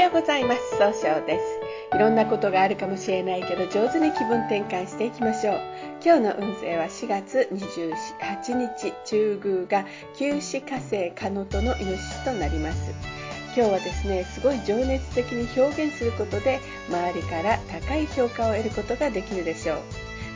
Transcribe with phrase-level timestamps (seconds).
[0.00, 0.78] ようございます。
[0.78, 1.60] 総称です。
[1.94, 5.60] いろんなことがあるかもしれないけど上手に気分転換していきましょう。
[6.02, 9.86] 今日の運勢は4月28日中宮が
[10.16, 12.92] 旧死火星カノトのイノシシとなります。
[13.54, 19.78] 今日はですねすごい情熱的に表現することで周りから高い評価を得ることができるでしょう。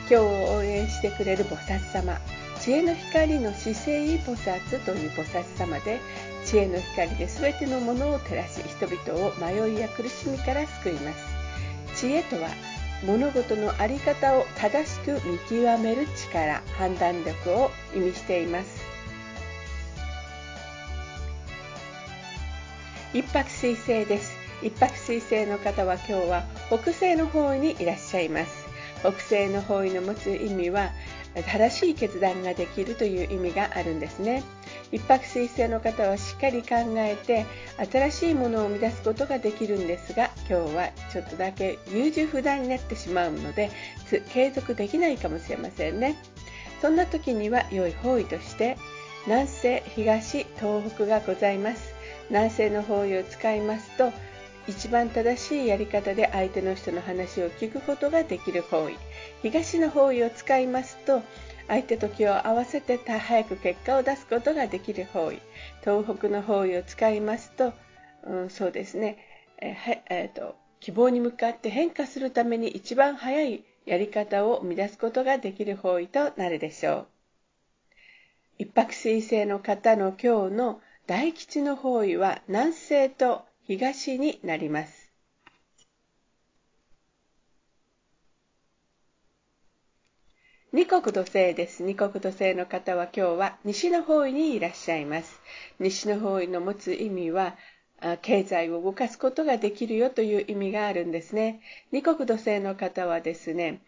[0.07, 2.19] 今日を応援してくれる菩薩様
[2.65, 5.99] 知恵の光の姿勢菩薩という菩薩様で
[6.45, 11.35] 知恵の光で全てのものを照らし人々を迷いや苦しみから救います。
[11.95, 12.49] 知恵とは
[13.03, 18.83] 物事の在り方を正しく見極める力判断力を意味しています。
[23.13, 24.33] 一泊水星です。
[24.61, 28.65] 一泊水星の方は今日は北西の方位にいらっしゃいます。
[29.01, 30.91] 北西の方位の持つ意味は
[31.47, 34.43] 正しい決断ができるという意味があるんですね。
[34.91, 37.45] 一泊水星の方はしっかり考えて
[37.91, 43.71] 新しいものを生み出すことができるんですが今日はちょっとだけ優柔不断になってしまうので
[44.29, 46.15] 継続できないかもしれませんね。
[46.81, 48.77] そんな時には良い方位として
[49.25, 51.93] 南西東東北がございます。
[52.29, 54.11] 南西の方位を使いますと
[54.67, 58.97] 一番正しいやり方で相手の人の話を聞くことができる方位。
[59.41, 61.21] 東の方位を使いますと
[61.67, 65.39] 相手と気を合わせて早く結果を出すことができる方位。
[65.81, 67.73] 東北の方位を使いますと、
[68.23, 69.17] うん、そうですね、
[69.59, 77.07] えはえーと、希望に向かって変化するために一番早いやり方を生み出すことができる方位となるでしょう。
[78.57, 85.11] 一泊水星の方の今日の大吉の方位は南西と東になります。
[90.71, 91.81] 二国土星です。
[91.81, 95.41] 二国土星の方は今日は西の方位にいらっしゃいます。
[95.79, 97.57] 西の方位の持つ意味は、
[98.21, 101.61] 経済を動かすことができるよという意味があるんですね。
[101.91, 103.81] 二国土星の方はですね、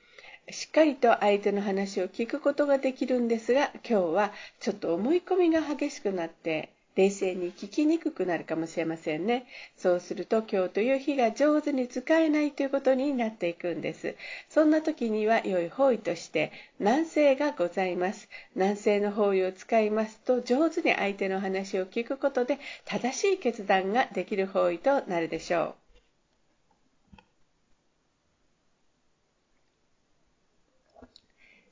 [0.50, 9.46] しっかりと相手の話を聞くことができるんですが、今日はちょっと思い込みが激しくなって冷静に聞きにくくなるかもしれませんね。
[9.78, 14.16] そうすると今日という日が上手に使えないということになっていくんです。
[14.50, 18.28] そんな時には良い方位として南西がございます。
[18.56, 25.87] 南西の方位を使いますと上手に相手の話を聞くことで正しい決断ができる方位となるでしょう。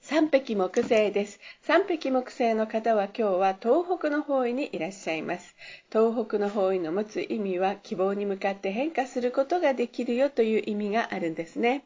[0.07, 1.39] 三匹木星です。
[1.63, 5.55] 三匹木星の方は今日は東北の方位にいらっしゃいます。
[5.91, 11.85] 東北の方位の持つ意味は希望に向かって変化することができるよという意味があるんですね。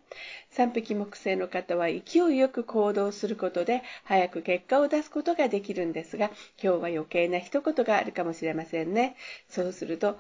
[0.50, 9.16] 三匹木星の方は勢いよく行動することで早く結果を出すことができるんですが、今日は余計な一言があるかもしれませんね。
[9.48, 10.20] そうすると、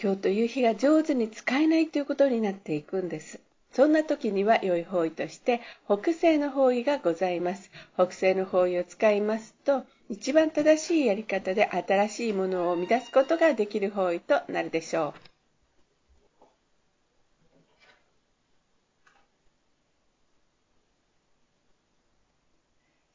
[0.00, 3.40] 今日という日が上手に使えないということになっていくんです。
[3.78, 7.70] そんな時には良い方位として北西の方位がございます。
[7.94, 15.20] 北西の方位を使いますと一番正しいやり方で新しいものを生み出すことができる方位となるでしょう。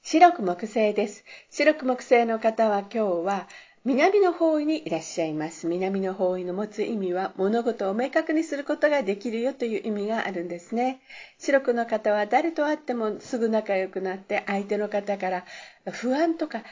[0.02, 1.26] 白く木星です。
[1.50, 3.50] 白く木星の方は今日は
[3.86, 5.68] 南の方位にいらっしゃいます。
[5.68, 11.02] 南の方位の持つ意味は物事を明確にすることができるよという意味があるんですね。
[11.38, 15.46] 白くの方は誰と会ってもすぐ仲良くなって相手の方から
[15.92, 16.64] 不安とか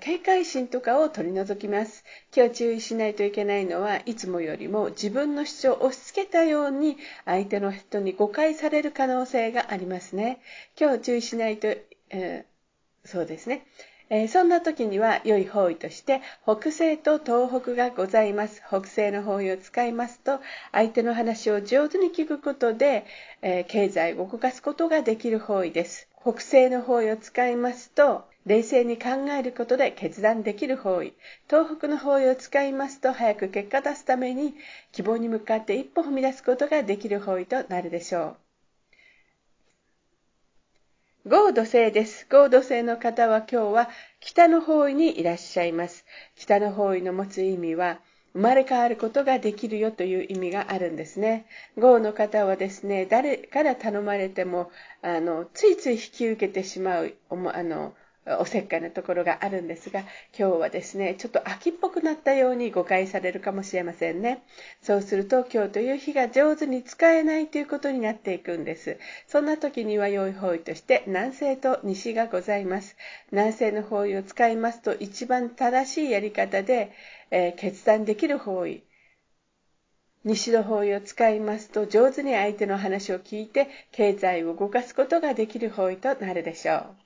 [0.00, 2.02] 警戒心とかを取り除きます。
[2.34, 6.96] 今日注意しないといけないのはいつもよりも自分の主張を押し付けたように
[7.26, 10.40] 相手の人に誤解される可能性がありますね。
[10.80, 11.68] 今日注意しないと、
[12.08, 13.66] えー、そうですね。
[14.08, 18.62] え、そんな時には良い方位として北西と東北がございます。
[18.66, 20.40] 北西の方位を使いますと
[20.72, 23.04] 相手の話を上手に聞くことで、
[23.42, 26.08] え、経済を動かすことができる方位です。
[26.20, 31.14] 北西の方位を使いますと冷静に考えることで決断できる方位。
[31.48, 34.54] 東北の方位を使いますと早く結果出すために
[34.92, 38.43] 希望に向かって一歩踏み出すことができる方位となるでしょう。
[41.26, 42.26] ゴード星です。
[42.30, 43.88] ゴード星の方は今日は
[44.20, 46.04] 北の方位にいらっしゃいます。
[46.36, 47.98] 北の方位の持つ意味は、
[48.34, 51.46] 生まれ変わることができるよという意味があるんですね。
[51.78, 57.94] ゴーの方はですね、誰から頼まれても、あの、ついつい引き受けてしまう、あの、
[58.26, 60.00] おせっかいなところがあるんですが、
[60.36, 64.42] 今日はですね、ちょっと秋っぽくなったように誤解されるかもしれませんね。
[64.82, 68.98] そうすると、今日という日が上手に使えないということになっていくんです。
[69.26, 72.96] そんな時には良い方位として、南西と西がございます。
[73.30, 76.92] 南西の方位を使いますと、一番正しいやり方で、
[77.30, 78.84] えー、決断できる方位。
[80.24, 87.03] 西の方位を使いますと上手に相手の話を聞いて経済を動かすことができる方位となるでしょう。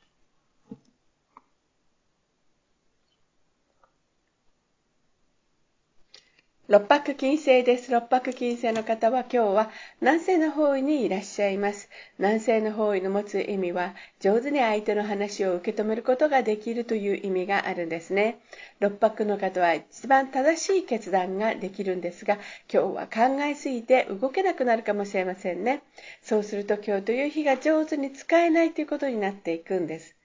[6.71, 7.91] 六白金星です。
[7.91, 9.71] 六白金星の方は今日は
[10.03, 11.89] 南西の方位にいらっしゃいます。
[12.19, 18.41] 南西の方位の持つ意味は上手に相手の話を受け止めることができるという意味があるんですね。
[18.81, 22.35] 六白の方は一番正しい決断ができるんですが、
[22.71, 25.81] 今日は考えすぎて動けなくなるかもしれませんね。
[26.21, 30.17] そうすると今日という日が上手に使えないということになっていくんです。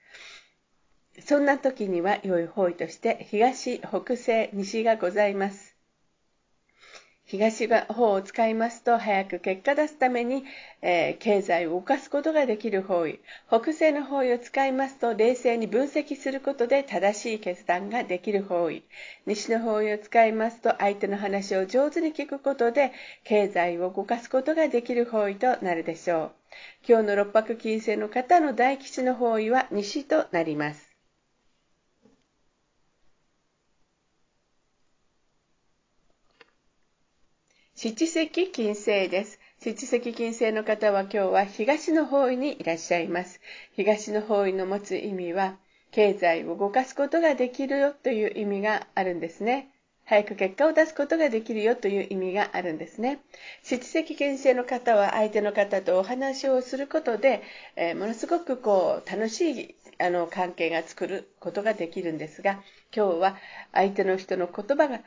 [1.24, 5.73] そんな時には良い方位として東、北西、西がございます。
[7.34, 10.44] 東の方を使いますと早く結果出すために、
[10.82, 18.84] えー、経済を動かすことができる方位北西の方位を使いますと冷静に分析することで正しい決断ができる方位
[19.26, 22.92] 西の方位を使いますと相手の話を上手に聞くことで
[23.24, 26.32] 経済を動かすことができる方位となるでしょう。
[26.86, 30.93] 今日の六白金星の方の大吉の方位は西となります。
[37.84, 39.38] 七石金星です。
[39.60, 43.42] 七石金星の方は今日は東の方位にいらっしゃいます。
[43.76, 45.58] 東の方位の持つ意味は、
[45.90, 49.68] 経済を動かすことができるよという意味があるんですね。
[50.06, 53.20] 早く結果を出すことができるよという意味があるんですね。
[53.62, 57.42] 七石金星の方は相手の方とお話をすることで、
[57.76, 62.62] えー、ものすごくこう楽しいあの関係が作ることができるんですが、
[62.96, 63.36] 今日は
[63.74, 65.00] 相手の人の言葉が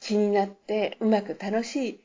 [0.00, 2.00] 気になってうまく楽しい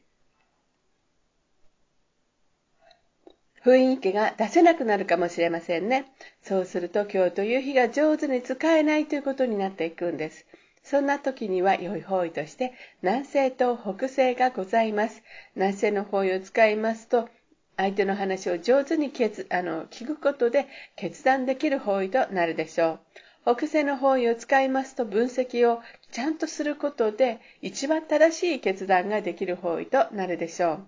[3.64, 6.06] 雰囲気が出せなくなるかもしれませんね。
[6.42, 10.46] そうすると今日という日が上手に使えないということになっていくんです。
[10.84, 15.24] そんな時には良い方位として南西と北西がございます。
[15.56, 17.30] 南西の方位を使いますと
[17.78, 19.14] 相手の話を上手に
[19.50, 20.68] あの聞くことで
[20.98, 23.00] 決断できる方位となるでしょう。
[23.46, 25.82] 北西の方位を使いますと分析を
[26.12, 30.88] ちゃんとすることで一番正しい決断ができる方位となるでしょう。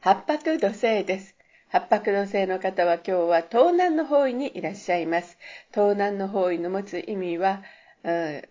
[0.00, 1.36] 八白土星です。
[1.68, 5.38] 八白土星の方は今日は東南の方位にいらっしゃいます。
[5.72, 7.62] 東南の方位の持つ意味は、
[8.04, 8.42] うん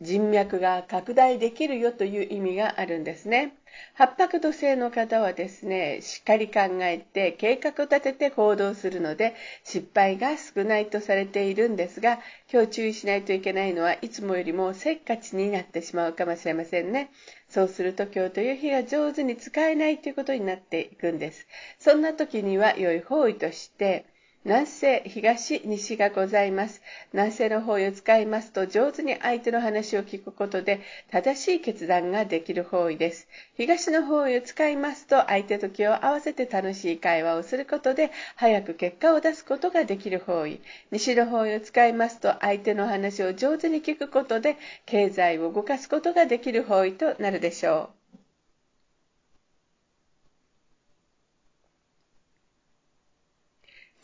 [0.00, 3.54] 人脈が拡大できるよという意味があるんですね。
[3.94, 9.34] 八白土星の方はですね、しっかり考えて計画を立てて行動するので
[9.64, 12.20] 失敗が少ないとされているんですが、
[12.52, 17.10] 今日注意しないといけないのはいつもよりもせっかちになってしまうかもしれませんね。
[17.48, 21.46] そうすると今日という日が上手に使えないということになっていくんです。
[21.78, 24.04] そんな時には良い方位として、
[24.48, 26.80] 南西、東、西がございます。
[27.12, 30.80] 南西の方位を使いますと上手に相手の話を聞くことで
[31.10, 33.28] 正しい決断ができる方位です。
[33.58, 40.62] 東の方位を使いますと相手と気を合わせて楽しい会話をすることで早く結果を出すことができる方位。
[40.90, 44.56] 西の方位を使いますと相手の話を上手に聞くことで
[44.86, 47.97] 経済を動かすことができる方位となるでしょう。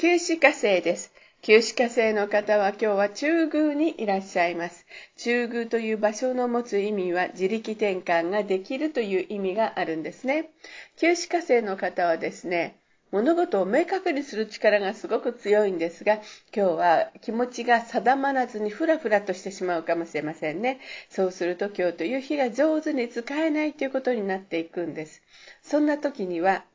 [0.04, 1.14] 九死火星です。
[1.40, 4.84] 九死火星の方は今日は中宮にいらっしゃいます。
[5.16, 10.50] 中宮という場所の持つ意味は自力転換ができるという意味があるんですね。
[10.98, 12.76] 九死火星の方はですね、
[13.12, 16.16] 物事を明確にする力がすごく強いんですが、
[16.54, 20.80] 今日は気持ちが定まらずにふらふらとしてしまうかもしれませんね。
[21.08, 25.22] そうすると今日という日が上手に使えないということになっていくんです。
[25.62, 26.66] そんな時には、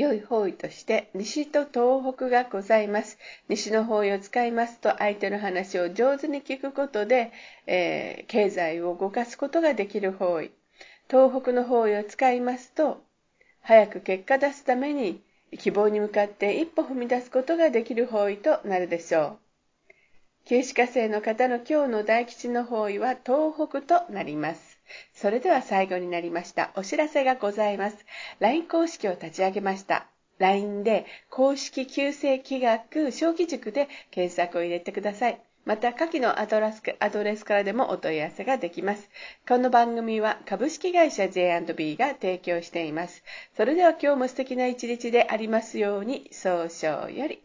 [0.00, 3.18] 良い方位として西と東北がございます。
[3.48, 7.32] 西の方位を使いますと相手の話を上手に聞くことで、
[7.66, 10.52] えー、経済を動かすことができる方位。
[11.10, 13.02] 東北の方位を使いますと
[13.60, 15.20] 早く結果出すために
[15.58, 19.38] 希望に向かって一歩踏み出すことができる方位となるでしょう。
[20.46, 24.69] 旧歯科生の方の今日の大吉の方位は東北となります。
[25.14, 26.72] それでは最後になりました。
[26.76, 27.96] お知らせがございます。
[28.40, 30.06] LINE 公式を立ち上げました。
[30.38, 35.40] LINE で公式旧正規学小規塾で検索を入れてください。
[35.66, 39.10] また、下記のアドレスアドレスからでもお問い合わせができます。
[39.46, 43.22] この番組は株式会社 J&B が提供しています。
[43.56, 47.42] それでは今日も素敵な一日でありますように、早々より。